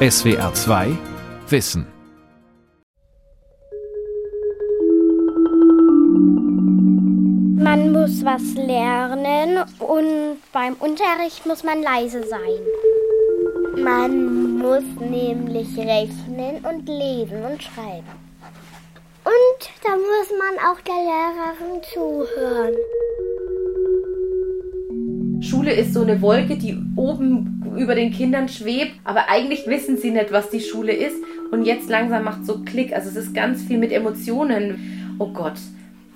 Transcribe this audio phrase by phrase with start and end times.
[0.00, 0.96] SWR 2
[1.48, 1.84] Wissen.
[7.56, 12.60] Man muss was lernen und beim Unterricht muss man leise sein.
[13.82, 18.06] Man muss nämlich rechnen und lesen und schreiben.
[19.24, 22.76] Und da muss man auch der Lehrerin zuhören.
[25.42, 30.10] Schule ist so eine Wolke, die oben über den Kindern schwebt, aber eigentlich wissen sie
[30.10, 31.16] nicht, was die Schule ist.
[31.50, 32.92] Und jetzt langsam macht so Klick.
[32.92, 35.16] Also es ist ganz viel mit Emotionen.
[35.18, 35.58] Oh Gott,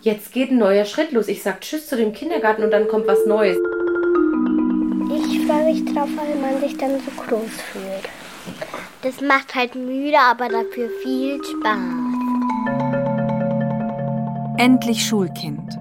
[0.02, 1.28] jetzt geht ein neuer Schritt los.
[1.28, 3.56] Ich sag Tschüss zu dem Kindergarten und dann kommt was Neues.
[5.14, 8.08] Ich freue mich drauf, weil man sich dann so groß fühlt.
[9.02, 11.78] Das macht halt müde, aber dafür viel Spaß.
[14.58, 15.78] Endlich Schulkind.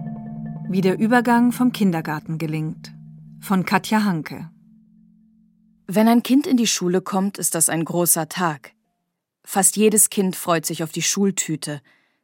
[0.69, 2.93] Wie der Übergang vom Kindergarten gelingt.
[3.39, 4.49] Von Katja Hanke.
[5.93, 8.71] Wenn ein Kind in die Schule kommt, ist das ein großer Tag.
[9.43, 11.81] Fast jedes Kind freut sich auf die Schultüte,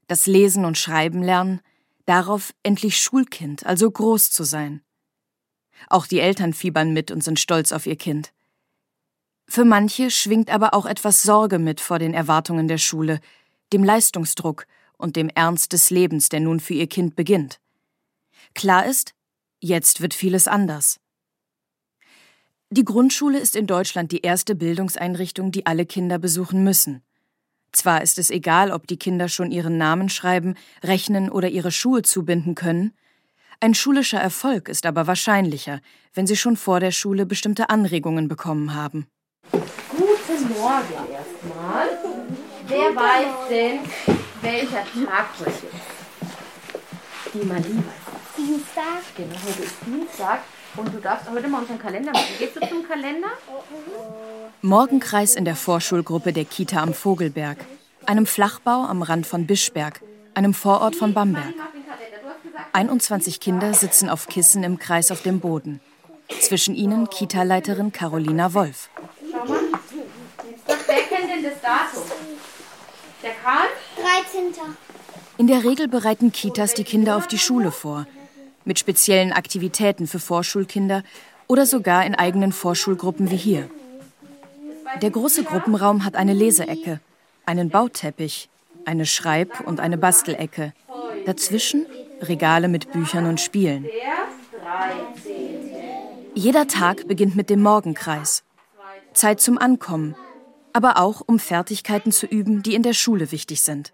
[0.08, 1.60] das Lesen und Schreiben lernen,
[2.06, 4.84] darauf endlich Schulkind, also groß zu sein.
[5.90, 8.32] Auch die Eltern fiebern mit und sind stolz auf ihr Kind.
[9.50, 13.20] Für manche schwingt aber auch etwas Sorge mit vor den Erwartungen der Schule,
[13.74, 14.66] dem Leistungsdruck
[14.98, 17.60] und dem Ernst des Lebens, der nun für ihr Kind beginnt.
[18.56, 19.14] Klar ist,
[19.60, 21.02] jetzt wird vieles anders.
[22.70, 27.02] Die Grundschule ist in Deutschland die erste Bildungseinrichtung, die alle Kinder besuchen müssen.
[27.72, 32.02] Zwar ist es egal, ob die Kinder schon ihren Namen schreiben, rechnen oder ihre Schuhe
[32.02, 32.94] zubinden können,
[33.60, 35.82] ein schulischer Erfolg ist aber wahrscheinlicher,
[36.14, 39.08] wenn sie schon vor der Schule bestimmte Anregungen bekommen haben.
[39.52, 41.90] Guten Morgen erstmal.
[42.68, 43.80] Wer weiß denn,
[44.44, 47.34] welcher Tag heute ist?
[47.34, 49.02] Die Malie weiß Dienstag.
[49.16, 50.42] Genau, heute ist Dienstag.
[50.78, 52.36] Und du darfst heute mal unseren Kalender machen.
[52.38, 53.30] Gehst du zum Kalender?
[54.62, 57.58] Morgenkreis in der Vorschulgruppe der Kita am Vogelberg,
[58.06, 60.02] einem Flachbau am Rand von Bischberg,
[60.36, 61.54] einem Vorort von Bamberg.
[62.74, 65.80] 21 Kinder sitzen auf Kissen im Kreis auf dem Boden.
[66.42, 68.90] Zwischen ihnen Kita-Leiterin Carolina Wolf.
[69.32, 69.60] Schau mal.
[70.68, 72.04] Wer kennt denn das Datum?
[73.24, 73.68] Der Karl?
[73.96, 74.62] 13.
[75.38, 78.06] In der Regel bereiten Kitas die Kinder auf die Schule vor,
[78.68, 81.04] mit speziellen Aktivitäten für Vorschulkinder
[81.48, 83.70] oder sogar in eigenen Vorschulgruppen wie hier.
[85.02, 87.00] Der große Gruppenraum hat eine Leseecke,
[87.46, 88.50] einen Bauteppich,
[88.86, 90.74] eine Schreib- und eine Bastelecke.
[91.26, 91.86] Dazwischen
[92.22, 93.88] Regale mit Büchern und Spielen.
[96.34, 98.44] Jeder Tag beginnt mit dem Morgenkreis.
[99.14, 100.16] Zeit zum Ankommen,
[100.74, 103.94] aber auch um Fertigkeiten zu üben, die in der Schule wichtig sind.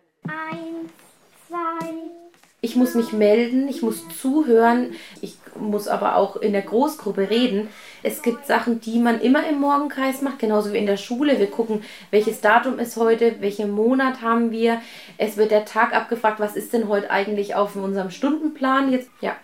[2.63, 7.68] Ich muss mich melden, ich muss zuhören, ich muss aber auch in der Großgruppe reden.
[8.03, 11.40] Es gibt Sachen, die man immer im Morgenkreis macht, genauso wie in der Schule.
[11.40, 14.81] Wir gucken, welches Datum ist heute, welchen Monat haben wir.
[15.18, 19.09] Es wird der Tag abgefragt, was ist denn heute eigentlich auf unserem Stundenplan jetzt.
[19.19, 19.35] Ja,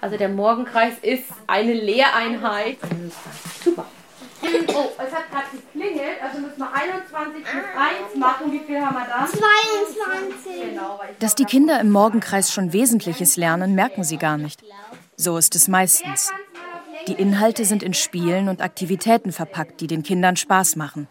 [0.00, 2.76] also der Morgenkreis ist eine Lehreinheit.
[3.64, 3.86] Super.
[4.68, 5.46] Oh, es hat gerade
[5.86, 7.64] geklingelt, also müssen wir 21 plus
[8.12, 8.52] 1 machen.
[8.52, 9.26] Wie viel haben wir da?
[9.26, 10.70] 22.
[10.70, 14.62] Genau, Dass die Kinder im Morgenkreis schon Wesentliches lernen, merken sie gar nicht.
[15.16, 16.32] So ist es meistens.
[17.08, 21.08] Die Inhalte sind in Spielen und Aktivitäten verpackt, die den Kindern Spaß machen.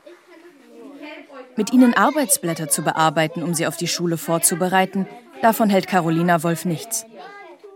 [1.55, 5.07] Mit ihnen Arbeitsblätter zu bearbeiten, um sie auf die Schule vorzubereiten,
[5.41, 7.05] davon hält Carolina Wolf nichts.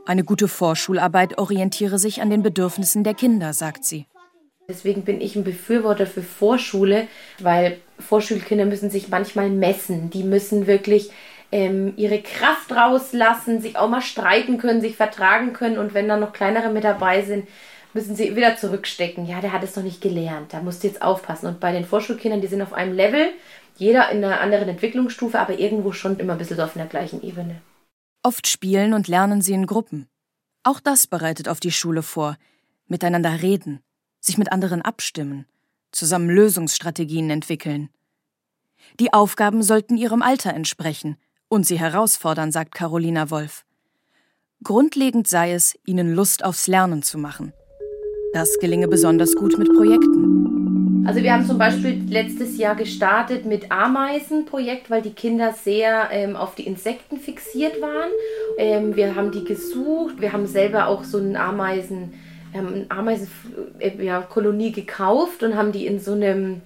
[0.05, 4.05] Eine gute Vorschularbeit orientiere sich an den Bedürfnissen der Kinder, sagt sie.
[4.69, 7.07] Deswegen bin ich ein Befürworter für Vorschule,
[7.39, 10.11] weil Vorschulkinder müssen sich manchmal messen.
[10.11, 11.09] Die müssen wirklich
[11.51, 15.79] ähm, ihre Kraft rauslassen, sich auch mal streiten können, sich vertragen können.
[15.79, 17.47] Und wenn dann noch kleinere mit dabei sind,
[17.93, 19.25] müssen sie wieder zurückstecken.
[19.25, 20.53] Ja, der hat es noch nicht gelernt.
[20.53, 21.47] Da musst du jetzt aufpassen.
[21.47, 23.29] Und bei den Vorschulkindern, die sind auf einem Level,
[23.75, 27.61] jeder in einer anderen Entwicklungsstufe, aber irgendwo schon immer ein bisschen auf einer gleichen Ebene.
[28.21, 30.07] Oft spielen und lernen sie in Gruppen.
[30.63, 32.37] Auch das bereitet auf die Schule vor.
[32.87, 33.81] Miteinander reden,
[34.19, 35.45] sich mit anderen abstimmen,
[35.91, 37.89] zusammen Lösungsstrategien entwickeln.
[38.99, 41.17] Die Aufgaben sollten ihrem Alter entsprechen
[41.47, 43.65] und sie herausfordern, sagt Carolina Wolf.
[44.63, 47.53] Grundlegend sei es, ihnen Lust aufs Lernen zu machen.
[48.33, 51.05] Das gelinge besonders gut mit Projekten.
[51.07, 56.35] Also wir haben zum Beispiel letztes Jahr gestartet mit Ameisenprojekt, weil die Kinder sehr ähm,
[56.35, 58.11] auf die Insekten fixiert waren.
[58.57, 62.13] Ähm, wir haben die gesucht, wir haben selber auch so einen Ameisen,
[62.51, 66.61] wir haben eine Ameisenkolonie ja, gekauft und haben die in so einem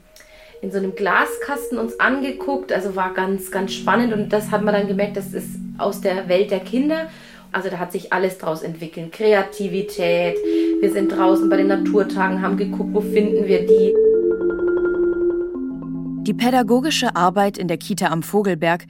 [0.61, 2.71] in so einem Glaskasten uns angeguckt.
[2.71, 6.29] Also war ganz, ganz spannend und das hat man dann gemerkt, das ist aus der
[6.29, 7.09] Welt der Kinder.
[7.51, 9.11] Also da hat sich alles draus entwickelt.
[9.11, 10.37] Kreativität.
[10.79, 13.93] Wir sind draußen bei den Naturtagen, haben geguckt, wo finden wir die.
[16.23, 18.85] Die pädagogische Arbeit in der Kita am Vogelberg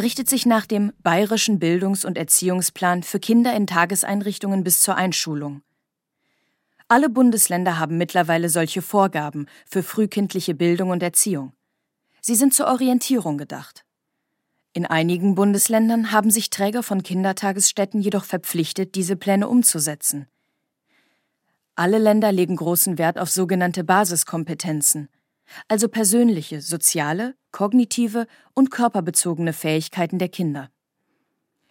[0.00, 5.62] richtet sich nach dem Bayerischen Bildungs- und Erziehungsplan für Kinder in Tageseinrichtungen bis zur Einschulung.
[6.88, 11.52] Alle Bundesländer haben mittlerweile solche Vorgaben für frühkindliche Bildung und Erziehung.
[12.20, 13.84] Sie sind zur Orientierung gedacht.
[14.72, 20.28] In einigen Bundesländern haben sich Träger von Kindertagesstätten jedoch verpflichtet, diese Pläne umzusetzen.
[21.74, 25.08] Alle Länder legen großen Wert auf sogenannte Basiskompetenzen,
[25.66, 30.70] also persönliche, soziale, kognitive und körperbezogene Fähigkeiten der Kinder.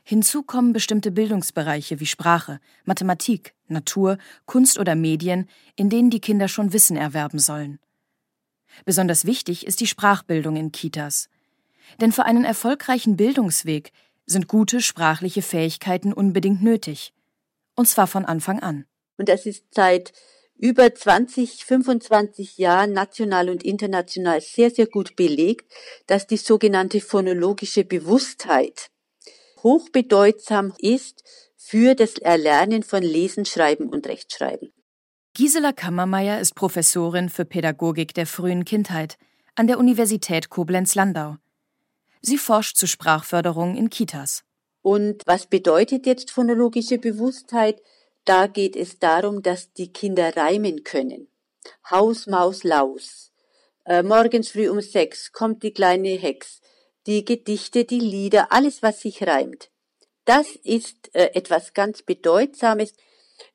[0.07, 6.47] Hinzu kommen bestimmte Bildungsbereiche wie Sprache, Mathematik, Natur, Kunst oder Medien, in denen die Kinder
[6.47, 7.79] schon Wissen erwerben sollen.
[8.85, 11.27] Besonders wichtig ist die Sprachbildung in Kitas.
[11.99, 13.91] Denn für einen erfolgreichen Bildungsweg
[14.27, 17.11] sind gute sprachliche Fähigkeiten unbedingt nötig.
[17.75, 18.85] Und zwar von Anfang an.
[19.17, 20.13] Und das ist seit
[20.55, 25.71] über 20, 25 Jahren national und international sehr, sehr gut belegt,
[26.05, 28.91] dass die sogenannte phonologische Bewusstheit
[29.65, 31.23] hochbedeutsam ist
[31.57, 34.71] für das Erlernen von Lesen, Schreiben und Rechtschreiben.
[35.33, 39.17] Gisela Kammermeier ist Professorin für Pädagogik der frühen Kindheit
[39.55, 41.37] an der Universität Koblenz-Landau.
[42.21, 44.43] Sie forscht zur Sprachförderung in Kitas.
[44.83, 47.81] Und was bedeutet jetzt phonologische Bewusstheit?
[48.23, 51.27] Da geht es darum, dass die Kinder reimen können.
[51.89, 53.31] Haus, Maus, Laus.
[53.85, 56.61] Äh, morgens früh um sechs kommt die kleine Hex
[57.07, 59.69] die Gedichte, die Lieder, alles, was sich reimt.
[60.25, 62.93] Das ist äh, etwas ganz Bedeutsames,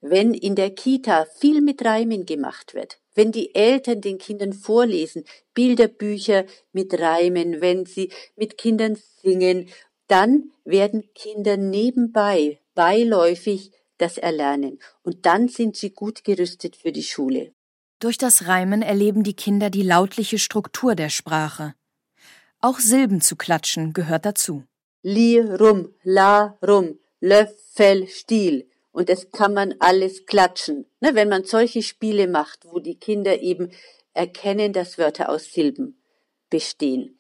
[0.01, 2.99] wenn in der Kita viel mit Reimen gemacht wird.
[3.15, 5.25] Wenn die Eltern den Kindern vorlesen,
[5.55, 9.69] Bilderbücher mit Reimen, wenn sie mit Kindern singen,
[10.07, 14.79] dann werden Kinder nebenbei, beiläufig das erlernen.
[15.03, 17.53] Und dann sind sie gut gerüstet für die Schule.
[17.99, 21.75] Durch das Reimen erleben die Kinder die lautliche Struktur der Sprache.
[22.63, 24.65] Auch Silben zu klatschen gehört dazu.
[25.03, 28.69] Li rum, la rum, Löffel, Stiel.
[28.93, 30.85] Und das kann man alles klatschen.
[31.01, 33.71] Ne, wenn man solche Spiele macht, wo die Kinder eben
[34.13, 36.03] erkennen, dass Wörter aus Silben
[36.51, 37.19] bestehen.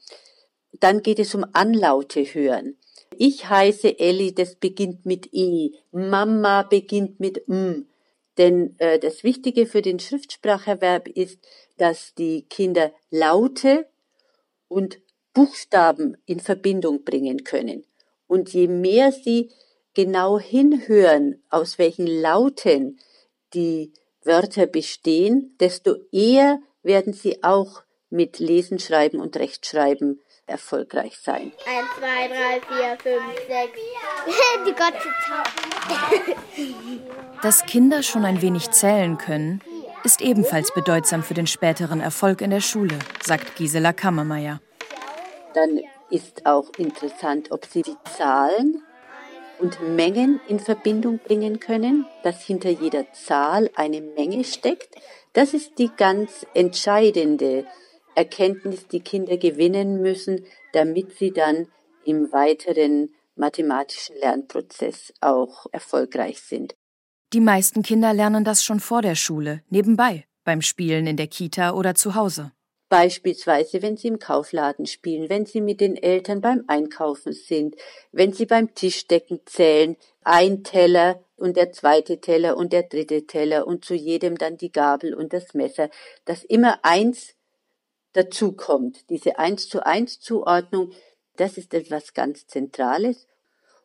[0.72, 2.76] Dann geht es um Anlaute hören.
[3.16, 5.78] Ich heiße Elli, das beginnt mit I.
[5.90, 7.88] Mama beginnt mit M.
[8.36, 11.38] Denn äh, das Wichtige für den Schriftspracherwerb ist,
[11.78, 13.88] dass die Kinder Laute
[14.68, 15.00] und
[15.32, 17.84] Buchstaben in Verbindung bringen können.
[18.26, 19.50] Und je mehr sie
[19.94, 22.98] genau hinhören, aus welchen Lauten
[23.54, 23.92] die
[24.22, 31.52] Wörter bestehen, desto eher werden sie auch mit Lesen, Schreiben und Rechtschreiben erfolgreich sein.
[31.66, 33.78] Eins, zwei, drei, vier, fünf, sechs.
[34.66, 35.44] Die Gotteszahl.
[37.42, 39.62] Dass Kinder schon ein wenig zählen können,
[40.04, 44.60] ist ebenfalls bedeutsam für den späteren Erfolg in der Schule, sagt Gisela Kammermeier.
[45.54, 45.80] Dann
[46.10, 48.82] ist auch interessant, ob Sie die Zahlen
[49.58, 54.94] und Mengen in Verbindung bringen können, dass hinter jeder Zahl eine Menge steckt.
[55.32, 57.66] Das ist die ganz entscheidende
[58.14, 61.68] Erkenntnis, die Kinder gewinnen müssen, damit sie dann
[62.04, 66.74] im weiteren mathematischen Lernprozess auch erfolgreich sind.
[67.32, 71.72] Die meisten Kinder lernen das schon vor der Schule, nebenbei, beim Spielen in der Kita
[71.72, 72.52] oder zu Hause.
[72.90, 77.76] Beispielsweise, wenn Sie im Kaufladen spielen, wenn Sie mit den Eltern beim Einkaufen sind,
[78.10, 83.68] wenn Sie beim Tischdecken zählen, ein Teller und der zweite Teller und der dritte Teller
[83.68, 85.88] und zu jedem dann die Gabel und das Messer,
[86.24, 87.36] dass immer eins
[88.12, 89.08] dazukommt.
[89.08, 90.90] Diese eins zu eins Zuordnung,
[91.36, 93.28] das ist etwas ganz Zentrales.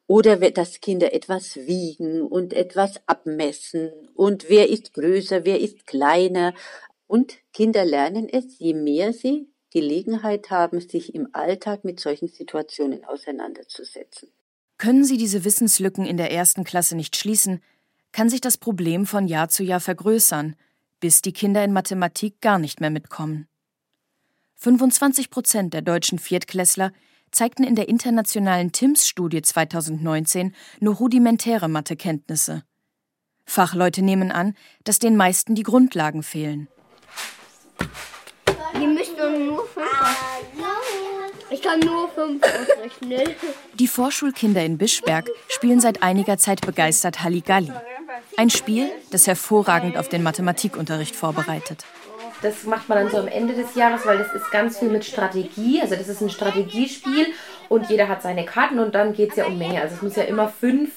[0.07, 6.53] Oder dass Kinder etwas wiegen und etwas abmessen und wer ist größer, wer ist kleiner.
[7.07, 13.03] Und Kinder lernen es, je mehr sie Gelegenheit haben, sich im Alltag mit solchen Situationen
[13.03, 14.29] auseinanderzusetzen.
[14.77, 17.61] Können Sie diese Wissenslücken in der ersten Klasse nicht schließen,
[18.11, 20.55] kann sich das Problem von Jahr zu Jahr vergrößern,
[20.99, 23.47] bis die Kinder in Mathematik gar nicht mehr mitkommen.
[24.55, 26.91] 25 Prozent der deutschen Viertklässler
[27.31, 32.63] zeigten in der internationalen TIMSS-Studie 2019 nur rudimentäre Mathekenntnisse.
[33.45, 36.69] Fachleute nehmen an, dass den meisten die Grundlagen fehlen.
[38.79, 39.85] Die müssen nur fünf.
[41.49, 43.35] Ich kann nur fünf ausrechnen.
[43.73, 47.71] Die Vorschulkinder in Bischberg spielen seit einiger Zeit begeistert Halligalli.
[48.37, 51.85] Ein Spiel, das hervorragend auf den Mathematikunterricht vorbereitet.
[52.45, 55.03] Das macht man dann so am Ende des Jahres, weil das ist ganz viel mit
[55.03, 55.81] Strategie.
[55.81, 57.25] Also das ist ein Strategiespiel
[57.69, 59.81] und jeder hat seine Karten und dann geht es ja um Menge.
[59.81, 60.91] Also es muss ja immer fünf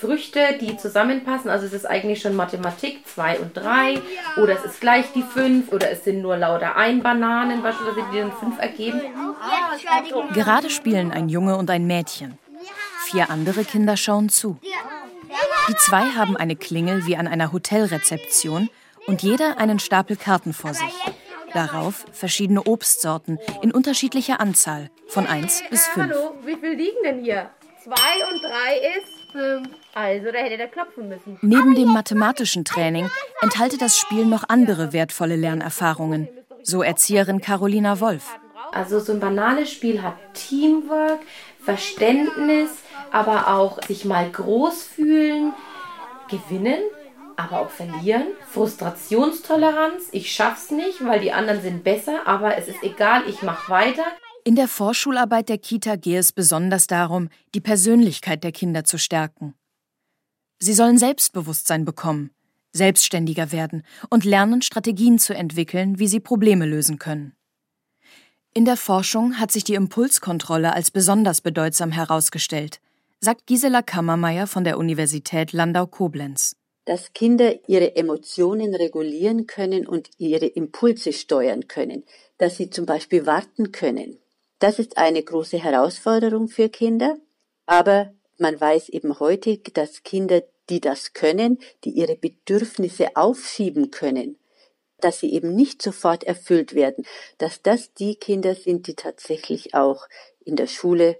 [0.00, 1.50] Früchte, die zusammenpassen.
[1.50, 4.00] Also es ist eigentlich schon Mathematik, zwei und drei.
[4.40, 5.72] Oder es ist gleich die fünf.
[5.72, 9.00] Oder es sind nur lauter ein Bananen, beispielsweise, die dann fünf ergeben.
[10.34, 12.38] Gerade spielen ein Junge und ein Mädchen.
[13.06, 14.56] Vier andere Kinder schauen zu.
[15.68, 18.68] Die zwei haben eine Klingel wie an einer Hotelrezeption
[19.06, 20.94] und jeder einen Stapel Karten vor sich.
[21.52, 26.10] Darauf verschiedene Obstsorten in unterschiedlicher Anzahl, von 1 bis 5.
[26.10, 27.50] Hallo, wie viel liegen denn hier?
[27.84, 29.68] 2 und 3 ist 5.
[29.94, 31.38] Also, da hätte der klopfen müssen.
[31.42, 33.10] Neben dem mathematischen Training
[33.42, 36.28] enthalte das Spiel noch andere wertvolle Lernerfahrungen,
[36.62, 38.38] so Erzieherin Carolina Wolf.
[38.72, 41.20] Also so ein banales Spiel hat Teamwork,
[41.62, 42.70] Verständnis,
[43.10, 45.52] aber auch sich mal groß fühlen,
[46.30, 46.80] gewinnen
[47.36, 48.26] aber auch verlieren.
[48.50, 53.68] Frustrationstoleranz, ich schaff's nicht, weil die anderen sind besser, aber es ist egal, ich mach
[53.68, 54.04] weiter.
[54.44, 59.54] In der Vorschularbeit der Kita gehe es besonders darum, die Persönlichkeit der Kinder zu stärken.
[60.58, 62.30] Sie sollen Selbstbewusstsein bekommen,
[62.72, 67.34] selbstständiger werden und lernen, Strategien zu entwickeln, wie sie Probleme lösen können.
[68.54, 72.80] In der Forschung hat sich die Impulskontrolle als besonders bedeutsam herausgestellt,
[73.20, 80.46] sagt Gisela Kammermeier von der Universität Landau-Koblenz dass Kinder ihre Emotionen regulieren können und ihre
[80.46, 82.04] Impulse steuern können,
[82.38, 84.18] dass sie zum Beispiel warten können.
[84.58, 87.18] Das ist eine große Herausforderung für Kinder,
[87.66, 94.38] aber man weiß eben heute, dass Kinder, die das können, die ihre Bedürfnisse aufschieben können,
[95.00, 97.04] dass sie eben nicht sofort erfüllt werden,
[97.38, 100.06] dass das die Kinder sind, die tatsächlich auch
[100.44, 101.18] in der Schule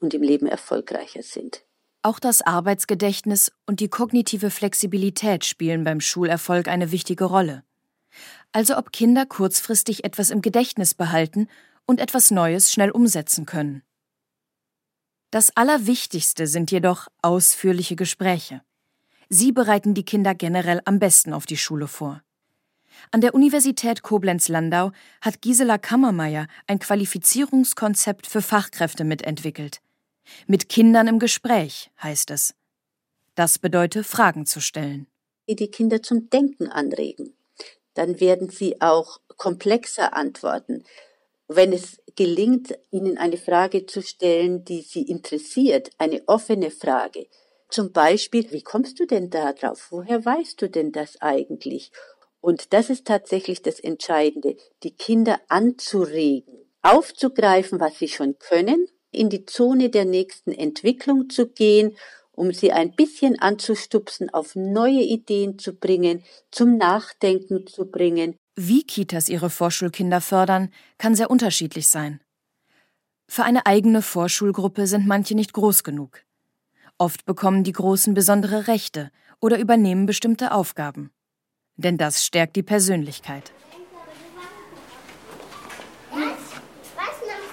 [0.00, 1.63] und im Leben erfolgreicher sind.
[2.04, 7.64] Auch das Arbeitsgedächtnis und die kognitive Flexibilität spielen beim Schulerfolg eine wichtige Rolle.
[8.52, 11.48] Also ob Kinder kurzfristig etwas im Gedächtnis behalten
[11.86, 13.82] und etwas Neues schnell umsetzen können.
[15.30, 18.60] Das Allerwichtigste sind jedoch ausführliche Gespräche.
[19.30, 22.22] Sie bereiten die Kinder generell am besten auf die Schule vor.
[23.12, 24.92] An der Universität Koblenz-Landau
[25.22, 29.80] hat Gisela Kammermeier ein Qualifizierungskonzept für Fachkräfte mitentwickelt.
[30.46, 32.54] Mit Kindern im Gespräch heißt es.
[33.34, 35.06] Das bedeutet, Fragen zu stellen.
[35.48, 37.36] Die Kinder zum Denken anregen.
[37.94, 40.84] Dann werden sie auch komplexer antworten.
[41.48, 47.26] Wenn es gelingt, ihnen eine Frage zu stellen, die sie interessiert, eine offene Frage.
[47.68, 49.88] Zum Beispiel, wie kommst du denn da drauf?
[49.90, 51.90] Woher weißt du denn das eigentlich?
[52.40, 59.30] Und das ist tatsächlich das Entscheidende, die Kinder anzuregen, aufzugreifen, was sie schon können in
[59.30, 61.96] die Zone der nächsten Entwicklung zu gehen,
[62.32, 68.36] um sie ein bisschen anzustupsen, auf neue Ideen zu bringen, zum Nachdenken zu bringen.
[68.56, 72.20] Wie Kitas ihre Vorschulkinder fördern, kann sehr unterschiedlich sein.
[73.26, 76.20] Für eine eigene Vorschulgruppe sind manche nicht groß genug.
[76.98, 81.10] Oft bekommen die Großen besondere Rechte oder übernehmen bestimmte Aufgaben.
[81.76, 83.52] Denn das stärkt die Persönlichkeit.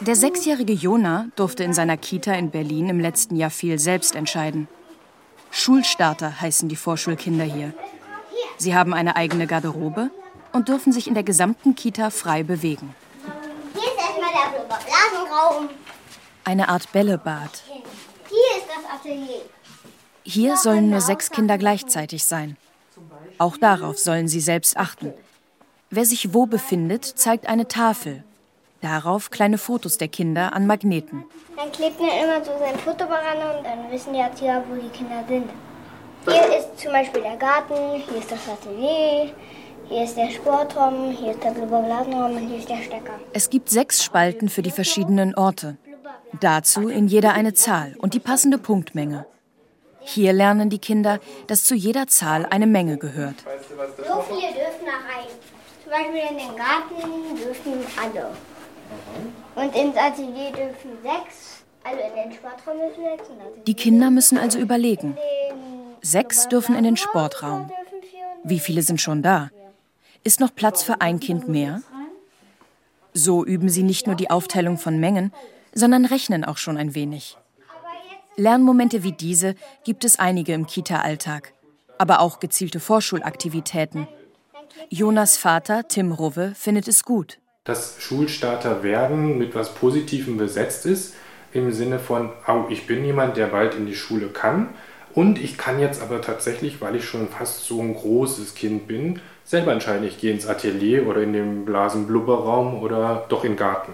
[0.01, 4.67] Der sechsjährige Jona durfte in seiner Kita in Berlin im letzten Jahr viel selbst entscheiden.
[5.51, 7.71] Schulstarter heißen die Vorschulkinder hier.
[8.57, 10.09] Sie haben eine eigene Garderobe
[10.53, 12.95] und dürfen sich in der gesamten Kita frei bewegen.
[13.73, 15.69] Hier ist erstmal der Blasenraum.
[16.45, 17.61] Eine Art Bällebad.
[17.67, 19.41] Hier ist das Atelier.
[20.23, 22.57] Hier sollen nur sechs Kinder gleichzeitig sein.
[23.37, 25.13] Auch darauf sollen sie selbst achten.
[25.91, 28.23] Wer sich wo befindet, zeigt eine Tafel
[28.81, 31.23] Darauf kleine Fotos der Kinder an Magneten.
[31.55, 34.89] Dann klebt man immer so sein Foto daran und dann wissen die Erzieher, wo die
[34.89, 35.49] Kinder sind.
[36.27, 39.31] Hier ist zum Beispiel der Garten, hier ist das Atelier,
[39.87, 43.19] hier ist der Sportraum, hier ist der Blubberblasenraum und hier ist der Stecker.
[43.33, 45.77] Es gibt sechs Spalten für die verschiedenen Orte.
[46.39, 49.25] Dazu in jeder eine Zahl und die passende Punktmenge.
[49.99, 53.35] Hier lernen die Kinder, dass zu jeder Zahl eine Menge gehört.
[53.97, 55.27] So viele dürfen da rein.
[55.83, 58.31] Zum Beispiel in den Garten dürfen alle.
[59.61, 63.29] Und ins Atelier dürfen sechs, also in den Sportraum dürfen sechs.
[63.67, 65.15] Die Kinder müssen also überlegen.
[66.01, 67.69] Sechs dürfen in den Sportraum.
[68.43, 69.51] Wie viele sind schon da?
[70.23, 71.83] Ist noch Platz für ein Kind mehr?
[73.13, 75.31] So üben sie nicht nur die Aufteilung von Mengen,
[75.73, 77.37] sondern rechnen auch schon ein wenig.
[78.37, 79.53] Lernmomente wie diese
[79.83, 81.53] gibt es einige im Kita-Alltag,
[81.99, 84.07] aber auch gezielte Vorschulaktivitäten.
[84.89, 91.13] Jonas Vater, Tim Rove, findet es gut dass Schulstarter werden mit was Positivem besetzt ist,
[91.53, 94.69] im Sinne von, oh, ich bin jemand, der bald in die Schule kann
[95.13, 99.19] und ich kann jetzt aber tatsächlich, weil ich schon fast so ein großes Kind bin,
[99.43, 103.93] selber entscheiden, ich gehe ins Atelier oder in den Blasenblubberraum oder doch in den Garten.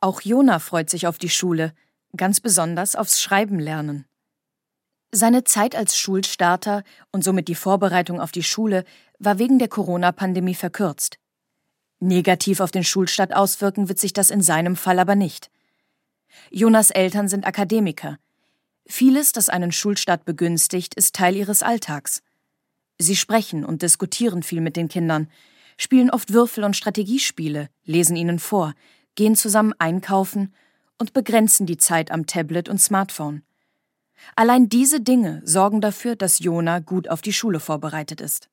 [0.00, 1.72] Auch Jona freut sich auf die Schule,
[2.16, 4.06] ganz besonders aufs Schreiben lernen.
[5.12, 8.84] Seine Zeit als Schulstarter und somit die Vorbereitung auf die Schule
[9.18, 11.18] war wegen der Corona-Pandemie verkürzt.
[12.00, 15.50] Negativ auf den Schulstart auswirken wird sich das in seinem Fall aber nicht.
[16.50, 18.18] Jonas Eltern sind Akademiker.
[18.86, 22.22] Vieles, das einen Schulstart begünstigt, ist Teil ihres Alltags.
[22.98, 25.28] Sie sprechen und diskutieren viel mit den Kindern,
[25.78, 28.74] spielen oft Würfel- und Strategiespiele, lesen ihnen vor,
[29.14, 30.54] gehen zusammen einkaufen
[30.98, 33.42] und begrenzen die Zeit am Tablet und Smartphone.
[34.36, 38.48] Allein diese Dinge sorgen dafür, dass Jona gut auf die Schule vorbereitet ist.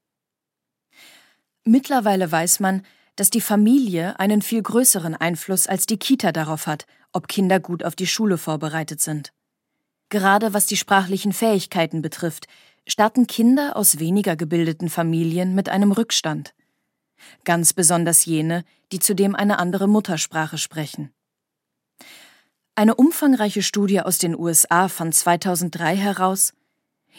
[1.64, 2.84] Mittlerweile weiß man,
[3.16, 7.84] dass die Familie einen viel größeren Einfluss als die Kita darauf hat, ob Kinder gut
[7.84, 9.34] auf die Schule vorbereitet sind.
[10.10, 12.48] Gerade was die sprachlichen Fähigkeiten betrifft,
[12.88, 16.54] starten Kinder aus weniger gebildeten Familien mit einem Rückstand.
[17.46, 21.14] Ganz besonders jene, die zudem eine andere Muttersprache sprechen.
[22.76, 26.54] Eine umfangreiche Studie aus den USA fand 2003 heraus,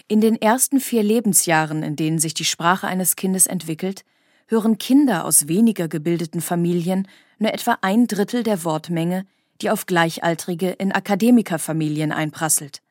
[0.08, 4.04] in den ersten vier Lebensjahren, in denen sich die Sprache eines Kindes entwickelt,
[4.52, 9.26] hören Kinder aus weniger gebildeten Familien nur etwa ein Drittel der Wortmenge,
[9.62, 12.82] die auf Gleichaltrige in Akademikerfamilien einprasselt.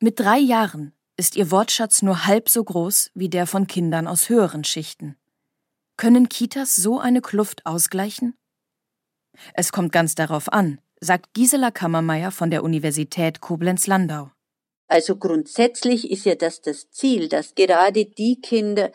[0.00, 4.30] Mit drei Jahren ist ihr Wortschatz nur halb so groß wie der von Kindern aus
[4.30, 5.16] höheren Schichten.
[5.98, 8.34] Können Kitas so eine Kluft ausgleichen?
[9.52, 14.30] Es kommt ganz darauf an, sagt Gisela Kammermeier von der Universität Koblenz-Landau.
[14.88, 18.90] Also grundsätzlich ist ja das das Ziel, dass gerade die Kinder,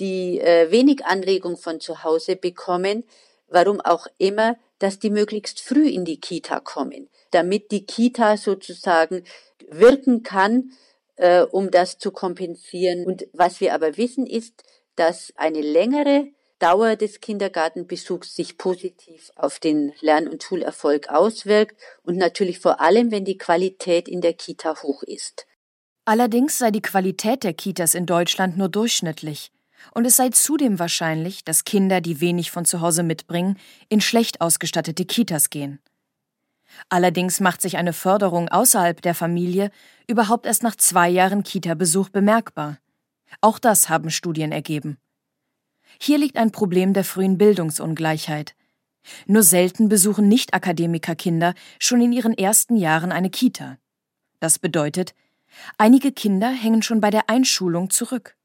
[0.00, 3.04] die äh, wenig Anregung von zu Hause bekommen,
[3.48, 9.24] warum auch immer, dass die möglichst früh in die Kita kommen, damit die Kita sozusagen
[9.68, 10.72] wirken kann,
[11.16, 13.04] äh, um das zu kompensieren.
[13.04, 14.62] Und was wir aber wissen ist,
[14.96, 16.28] dass eine längere
[16.58, 23.12] Dauer des Kindergartenbesuchs sich positiv auf den Lern- und Schulerfolg auswirkt und natürlich vor allem,
[23.12, 25.46] wenn die Qualität in der Kita hoch ist.
[26.04, 29.52] Allerdings sei die Qualität der Kitas in Deutschland nur durchschnittlich.
[29.94, 33.56] Und es sei zudem wahrscheinlich, dass Kinder, die wenig von zu Hause mitbringen,
[33.88, 35.80] in schlecht ausgestattete Kitas gehen.
[36.88, 39.70] Allerdings macht sich eine Förderung außerhalb der Familie
[40.06, 42.78] überhaupt erst nach zwei Jahren Kita-Besuch bemerkbar.
[43.40, 44.98] Auch das haben Studien ergeben.
[46.00, 48.54] Hier liegt ein Problem der frühen Bildungsungleichheit.
[49.26, 53.78] Nur selten besuchen Nicht-Akademiker-Kinder schon in ihren ersten Jahren eine Kita.
[54.40, 55.14] Das bedeutet,
[55.78, 58.37] einige Kinder hängen schon bei der Einschulung zurück.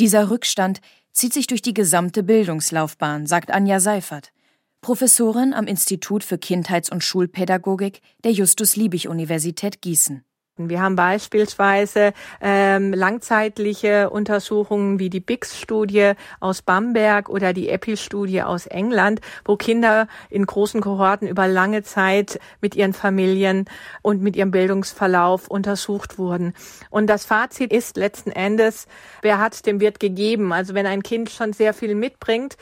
[0.00, 0.80] Dieser Rückstand
[1.12, 4.32] zieht sich durch die gesamte Bildungslaufbahn, sagt Anja Seifert,
[4.80, 10.22] Professorin am Institut für Kindheits- und Schulpädagogik der Justus-Liebig-Universität Gießen.
[10.58, 18.66] Wir haben beispielsweise ähm, langzeitliche Untersuchungen wie die BIX-Studie aus Bamberg oder die EPI-Studie aus
[18.66, 23.66] England, wo Kinder in großen Kohorten über lange Zeit mit ihren Familien
[24.02, 26.54] und mit ihrem Bildungsverlauf untersucht wurden.
[26.90, 28.88] Und das Fazit ist letzten Endes,
[29.22, 30.52] wer hat, dem wird gegeben.
[30.52, 32.56] Also wenn ein Kind schon sehr viel mitbringt,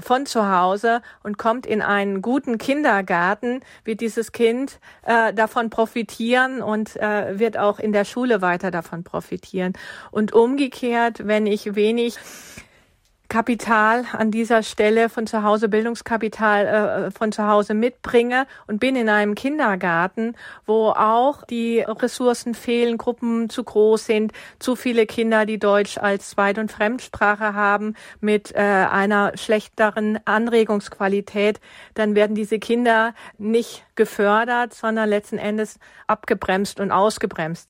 [0.00, 6.62] von zu Hause und kommt in einen guten Kindergarten, wird dieses Kind äh, davon profitieren
[6.62, 9.72] und äh, wird auch in der Schule weiter davon profitieren.
[10.10, 12.16] Und umgekehrt, wenn ich wenig
[13.30, 18.96] Kapital an dieser Stelle von zu Hause, Bildungskapital äh, von zu Hause mitbringe und bin
[18.96, 25.46] in einem Kindergarten, wo auch die Ressourcen fehlen, Gruppen zu groß sind, zu viele Kinder,
[25.46, 31.60] die Deutsch als Zweit- und Fremdsprache haben, mit äh, einer schlechteren Anregungsqualität,
[31.94, 37.69] dann werden diese Kinder nicht gefördert, sondern letzten Endes abgebremst und ausgebremst.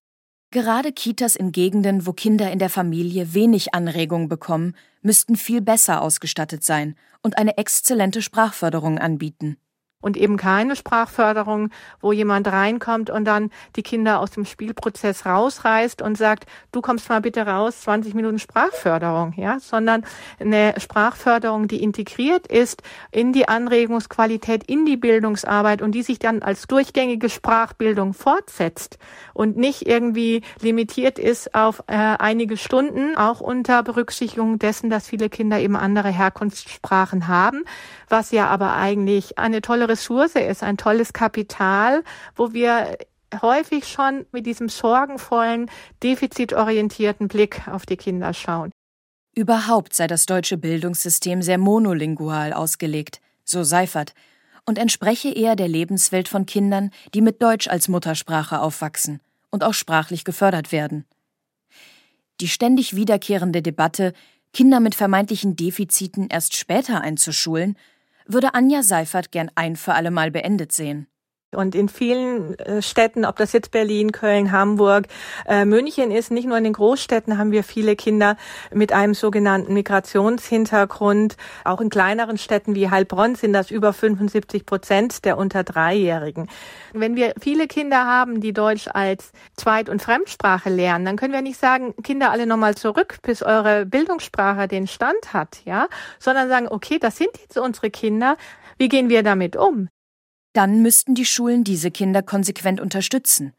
[0.53, 6.03] Gerade Kitas in Gegenden, wo Kinder in der Familie wenig Anregung bekommen, müssten viel besser
[6.03, 9.59] ausgestattet sein und eine exzellente Sprachförderung anbieten
[10.01, 16.03] und eben keine Sprachförderung, wo jemand reinkommt und dann die Kinder aus dem Spielprozess rausreißt
[16.03, 20.05] und sagt, du kommst mal bitte raus, 20 Minuten Sprachförderung, ja, sondern
[20.39, 26.43] eine Sprachförderung, die integriert ist in die Anregungsqualität, in die Bildungsarbeit und die sich dann
[26.43, 28.99] als durchgängige Sprachbildung fortsetzt
[29.35, 35.29] und nicht irgendwie limitiert ist auf äh, einige Stunden, auch unter Berücksichtigung dessen, dass viele
[35.29, 37.65] Kinder eben andere Herkunftssprachen haben,
[38.09, 42.03] was ja aber eigentlich eine tolle Ressource ist, ein tolles Kapital,
[42.37, 42.97] wo wir
[43.43, 45.71] häufig schon mit diesem sorgenvollen,
[46.03, 48.71] defizitorientierten Blick auf die Kinder schauen.
[49.35, 54.15] Überhaupt sei das deutsche Bildungssystem sehr monolingual ausgelegt, so Seifert,
[54.67, 59.75] und entspreche eher der Lebenswelt von Kindern, die mit Deutsch als Muttersprache aufwachsen und auch
[59.75, 61.05] sprachlich gefördert werden.
[62.41, 64.13] Die ständig wiederkehrende Debatte
[64.53, 67.77] Kinder mit vermeintlichen Defiziten erst später einzuschulen,
[68.33, 71.07] würde Anja Seifert gern ein für alle Mal beendet sehen.
[71.53, 75.07] Und in vielen äh, Städten, ob das jetzt Berlin, Köln, Hamburg,
[75.49, 78.37] äh, München ist, nicht nur in den Großstädten haben wir viele Kinder
[78.73, 81.37] mit einem sogenannten Migrationshintergrund.
[81.65, 86.49] Auch in kleineren Städten wie Heilbronn sind das über 75 Prozent der unter Dreijährigen.
[86.93, 91.43] Wenn wir viele Kinder haben, die Deutsch als Zweit- und Fremdsprache lernen, dann können wir
[91.43, 95.89] nicht sagen, Kinder alle nochmal zurück, bis eure Bildungssprache den Stand hat, ja,
[96.21, 98.37] sondern sagen, okay, das sind jetzt unsere Kinder.
[98.79, 99.89] Wie gehen wir damit um?
[100.53, 103.53] Dann müssten die Schulen diese Kinder konsequent unterstützen.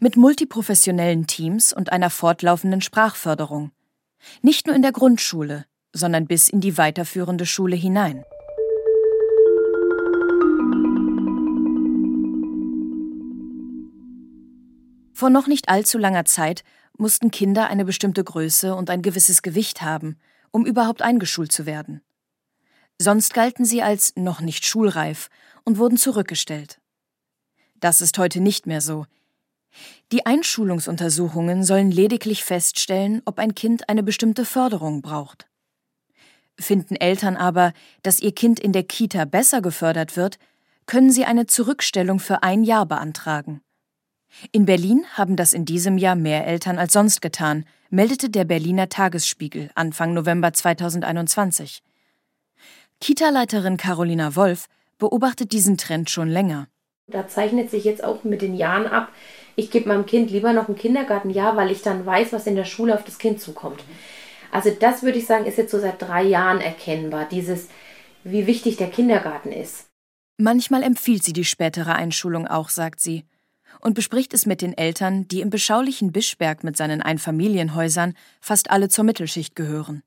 [0.00, 3.70] Mit multiprofessionellen Teams und einer fortlaufenden Sprachförderung.
[4.42, 8.24] Nicht nur in der Grundschule, sondern bis in die weiterführende Schule hinein.
[15.12, 16.64] Vor noch nicht allzu langer Zeit
[16.98, 20.18] mussten Kinder eine bestimmte Größe und ein gewisses Gewicht haben,
[20.50, 22.02] um überhaupt eingeschult zu werden.
[23.00, 25.28] Sonst galten sie als noch nicht schulreif
[25.64, 26.80] und wurden zurückgestellt.
[27.80, 29.06] Das ist heute nicht mehr so.
[30.12, 35.48] Die Einschulungsuntersuchungen sollen lediglich feststellen, ob ein Kind eine bestimmte Förderung braucht.
[36.58, 40.38] Finden Eltern aber, dass ihr Kind in der Kita besser gefördert wird,
[40.86, 43.60] können sie eine Zurückstellung für ein Jahr beantragen.
[44.52, 48.88] In Berlin haben das in diesem Jahr mehr Eltern als sonst getan, meldete der Berliner
[48.88, 51.82] Tagesspiegel Anfang November 2021.
[53.00, 54.66] Kita-Leiterin Carolina Wolf
[54.98, 56.68] beobachtet diesen Trend schon länger.
[57.06, 59.12] Da zeichnet sich jetzt auch mit den Jahren ab,
[59.56, 62.64] ich gebe meinem Kind lieber noch ein Kindergartenjahr, weil ich dann weiß, was in der
[62.64, 63.84] Schule auf das Kind zukommt.
[64.50, 67.68] Also das würde ich sagen, ist jetzt so seit drei Jahren erkennbar, dieses,
[68.24, 69.86] wie wichtig der Kindergarten ist.
[70.38, 73.24] Manchmal empfiehlt sie die spätere Einschulung auch, sagt sie,
[73.80, 78.88] und bespricht es mit den Eltern, die im beschaulichen Bischberg mit seinen Einfamilienhäusern fast alle
[78.88, 80.02] zur Mittelschicht gehören.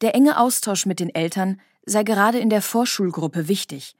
[0.00, 3.94] Der enge Austausch mit den Eltern sei gerade in der Vorschulgruppe wichtig.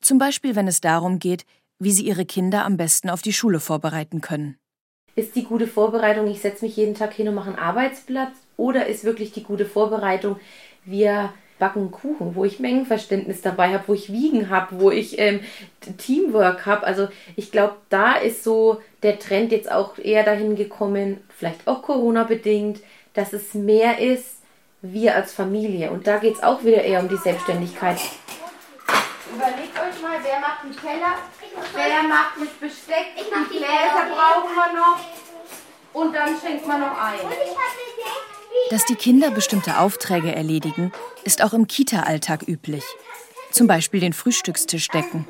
[0.00, 1.44] Zum Beispiel, wenn es darum geht,
[1.78, 4.56] wie sie ihre Kinder am besten auf die Schule vorbereiten können.
[5.14, 8.32] Ist die gute Vorbereitung, ich setze mich jeden Tag hin und mache einen Arbeitsplatz?
[8.56, 10.36] Oder ist wirklich die gute Vorbereitung,
[10.84, 15.40] wir backen Kuchen, wo ich Mengenverständnis dabei habe, wo ich Wiegen habe, wo ich ähm,
[15.98, 16.86] Teamwork habe?
[16.86, 21.82] Also ich glaube, da ist so der Trend jetzt auch eher dahin gekommen, vielleicht auch
[21.82, 22.80] Corona-bedingt,
[23.14, 24.37] dass es mehr ist,
[24.82, 25.90] wir als Familie.
[25.90, 27.98] Und da geht es auch wieder eher um die Selbstständigkeit.
[29.34, 31.14] Überlegt euch mal, wer macht den Teller,
[31.74, 34.98] wer macht das Besteck, ich die Gläser brauchen wir noch
[35.92, 37.18] und dann schenkt man noch ein.
[38.70, 40.92] Dass die Kinder bestimmte Aufträge erledigen,
[41.24, 42.84] ist auch im Kita-Alltag üblich.
[43.50, 45.26] Zum Beispiel den Frühstückstisch decken.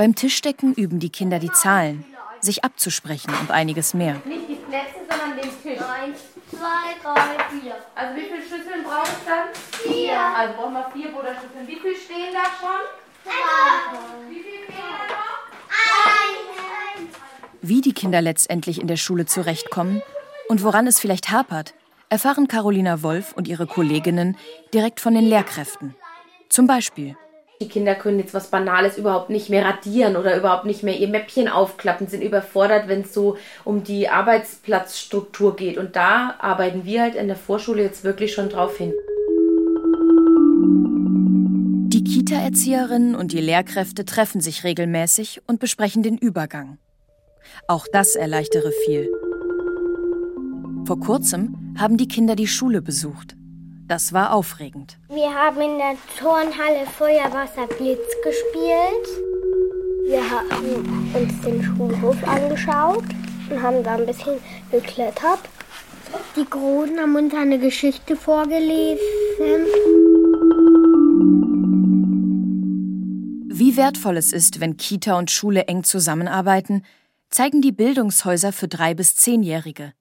[0.00, 2.06] Beim Tischdecken üben die Kinder die Zahlen,
[2.40, 4.14] sich abzusprechen und einiges mehr.
[4.24, 5.78] Nicht die Plätze, sondern den Tisch.
[5.78, 7.74] Eins, zwei, drei, vier.
[7.94, 9.92] Also wie viele Schüsseln braucht es dann?
[9.92, 10.18] Vier.
[10.18, 11.66] Also brauchen wir vier Butterschüsseln.
[11.68, 12.80] Wie viele stehen da schon?
[13.24, 14.30] Zwei.
[14.30, 15.50] Wie viele fehlen da noch?
[16.96, 17.16] Eins.
[17.60, 20.00] Wie die Kinder letztendlich in der Schule zurechtkommen
[20.48, 21.74] und woran es vielleicht hapert,
[22.08, 24.38] erfahren Carolina Wolf und ihre Kolleginnen
[24.72, 25.94] direkt von den Lehrkräften.
[26.48, 27.18] Zum Beispiel
[27.60, 31.08] die Kinder können jetzt was Banales überhaupt nicht mehr radieren oder überhaupt nicht mehr ihr
[31.08, 35.76] Mäppchen aufklappen, sind überfordert, wenn es so um die Arbeitsplatzstruktur geht.
[35.76, 38.94] Und da arbeiten wir halt in der Vorschule jetzt wirklich schon drauf hin.
[41.92, 46.78] Die Kita-Erzieherinnen und die Lehrkräfte treffen sich regelmäßig und besprechen den Übergang.
[47.68, 49.10] Auch das erleichtere viel.
[50.86, 53.36] Vor kurzem haben die Kinder die Schule besucht.
[53.90, 54.98] Das war aufregend.
[55.08, 59.08] Wir haben in der Turnhalle Feuerwasserblitz gespielt.
[60.06, 63.02] Wir haben uns den Schulhof angeschaut
[63.50, 64.38] und haben da ein bisschen
[64.70, 65.40] geklettert.
[66.36, 69.00] Die Großen haben uns eine Geschichte vorgelesen.
[73.48, 76.84] Wie wertvoll es ist, wenn Kita und Schule eng zusammenarbeiten,
[77.28, 79.94] zeigen die Bildungshäuser für drei bis zehnjährige.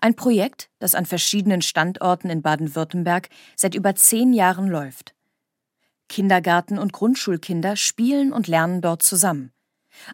[0.00, 5.14] Ein Projekt, das an verschiedenen Standorten in Baden-Württemberg seit über zehn Jahren läuft.
[6.08, 9.52] Kindergarten- und Grundschulkinder spielen und lernen dort zusammen,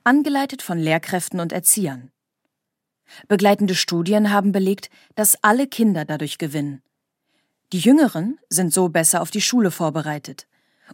[0.04, 2.12] angeleitet von Lehrkräften und Erziehern.
[3.28, 6.82] Begleitende Studien haben belegt, dass alle Kinder dadurch gewinnen.
[7.72, 10.46] Die Jüngeren sind so besser auf die Schule vorbereitet,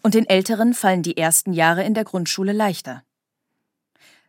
[0.02, 3.02] und den Älteren fallen die ersten Jahre in der Grundschule leichter.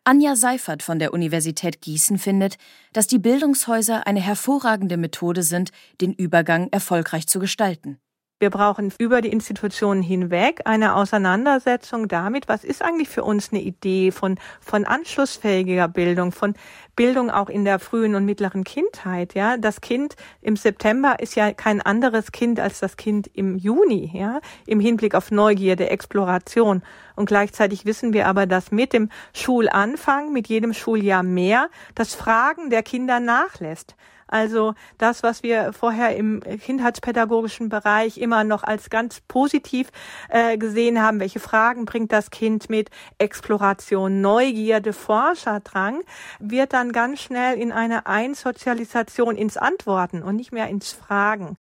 [0.06, 2.58] Anja Seifert von der Universität Gießen findet,
[2.92, 8.00] dass die Bildungshäuser eine hervorragende Methode sind, den Übergang erfolgreich zu gestalten.
[8.44, 13.62] Wir brauchen über die Institutionen hinweg eine Auseinandersetzung damit, was ist eigentlich für uns eine
[13.62, 16.54] Idee von, von anschlussfähiger Bildung, von
[16.98, 19.56] Bildung auch in der frühen und mittleren Kindheit, ja.
[19.56, 24.42] Das Kind im September ist ja kein anderes Kind als das Kind im Juni, ja,
[24.68, 26.84] im Hinblick auf Neugierde, Exploration.
[27.16, 32.70] Und gleichzeitig wissen wir aber, dass mit dem Schulanfang, mit jedem Schuljahr mehr, das Fragen
[32.70, 33.96] der Kinder nachlässt.
[34.34, 39.92] Also das, was wir vorher im kindheitspädagogischen Bereich immer noch als ganz positiv
[40.30, 46.02] äh, gesehen haben, welche Fragen bringt das Kind mit, Exploration, Neugierde, Forscherdrang,
[46.40, 51.56] wird dann ganz schnell in eine Einsozialisation ins Antworten und nicht mehr ins Fragen.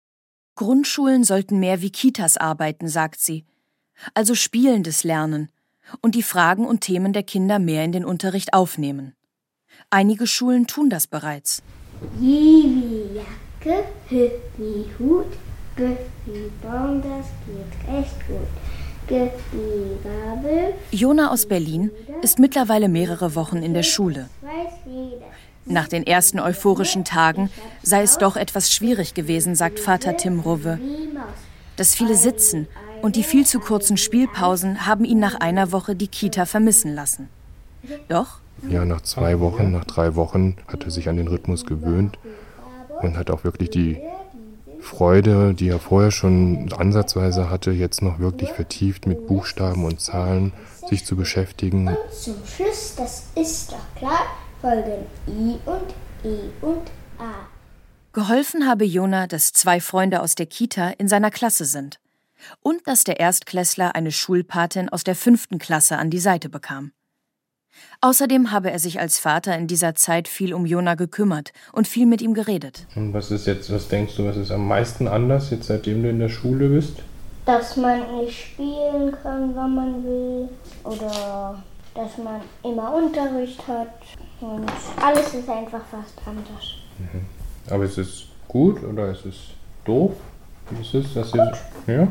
[0.55, 3.45] Grundschulen sollten mehr wie Kitas arbeiten, sagt sie.
[4.15, 5.51] Also spielendes Lernen
[6.01, 9.13] und die Fragen und Themen der Kinder mehr in den Unterricht aufnehmen.
[9.91, 11.61] Einige Schulen tun das bereits.
[12.19, 15.25] Je wie Jacke, Hü wie Hut,
[16.25, 18.37] wie Baum, das geht recht gut.
[19.07, 20.73] G wie Gabel.
[20.91, 24.29] Jona aus Berlin ist mittlerweile mehrere Wochen in der Schule.
[25.65, 27.49] Nach den ersten euphorischen Tagen
[27.81, 30.79] sei es doch etwas schwierig gewesen, sagt Vater Tim Rove.
[31.75, 32.67] Das viele Sitzen
[33.01, 37.29] und die viel zu kurzen Spielpausen haben ihn nach einer Woche die Kita vermissen lassen.
[38.07, 42.17] Doch ja, nach zwei Wochen, nach drei Wochen hat er sich an den Rhythmus gewöhnt
[43.01, 43.99] und hat auch wirklich die
[44.79, 50.51] Freude, die er vorher schon ansatzweise hatte, jetzt noch wirklich vertieft mit Buchstaben und Zahlen
[50.89, 51.87] sich zu beschäftigen.
[51.87, 54.25] Und zum Schluss, das ist doch klar,
[54.61, 57.47] folgen I und E und A.
[58.11, 61.99] Geholfen habe Jona, dass zwei Freunde aus der Kita in seiner Klasse sind
[62.61, 66.91] und dass der Erstklässler eine Schulpatin aus der fünften Klasse an die Seite bekam.
[68.01, 72.05] Außerdem habe er sich als Vater in dieser Zeit viel um Jona gekümmert und viel
[72.05, 72.85] mit ihm geredet.
[72.95, 76.09] Und was ist jetzt, was denkst du, was ist am meisten anders, jetzt seitdem du
[76.09, 76.97] in der Schule bist?
[77.45, 80.49] Dass man nicht spielen kann, wann man will.
[80.83, 81.63] Oder
[81.95, 83.87] dass man immer Unterricht hat.
[84.41, 84.69] Und
[85.01, 86.75] alles ist einfach fast anders.
[86.99, 87.25] Mhm.
[87.69, 89.35] Aber ist es gut oder ist es
[89.85, 90.13] doof?
[90.69, 91.51] Wie ist es, dass ihr,
[91.87, 92.07] ja?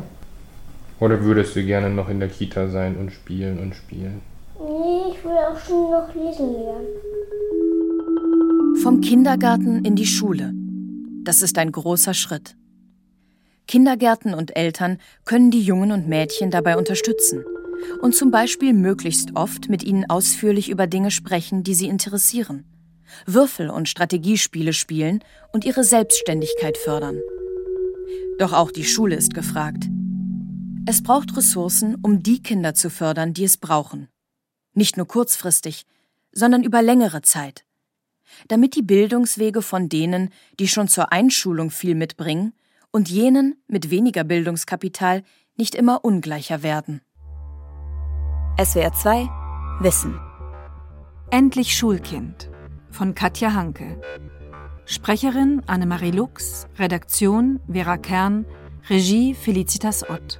[0.99, 4.21] Oder würdest du gerne noch in der Kita sein und spielen und spielen?
[4.65, 6.87] Nee, ich will auch schon noch lesen lernen.
[8.81, 10.53] Vom Kindergarten in die Schule.
[11.23, 12.55] Das ist ein großer Schritt.
[13.67, 17.43] Kindergärten und Eltern können die Jungen und Mädchen dabei unterstützen
[18.01, 22.63] und zum Beispiel möglichst oft mit ihnen ausführlich über Dinge sprechen, die sie interessieren,
[23.25, 27.19] Würfel- und Strategiespiele spielen und ihre Selbstständigkeit fördern.
[28.39, 29.89] Doch auch die Schule ist gefragt.
[30.85, 34.07] Es braucht Ressourcen, um die Kinder zu fördern, die es brauchen
[34.73, 35.85] nicht nur kurzfristig,
[36.31, 37.65] sondern über längere Zeit,
[38.47, 42.53] damit die Bildungswege von denen, die schon zur Einschulung viel mitbringen,
[42.91, 45.23] und jenen mit weniger Bildungskapital
[45.57, 47.01] nicht immer ungleicher werden.
[48.63, 49.29] SWR 2
[49.79, 50.19] Wissen
[51.31, 52.51] Endlich Schulkind
[52.91, 53.99] von Katja Hanke.
[54.85, 58.45] Sprecherin Annemarie Lux, Redaktion Vera Kern,
[58.89, 60.39] Regie Felicitas Ott.